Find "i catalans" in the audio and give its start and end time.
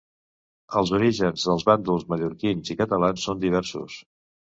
2.75-3.27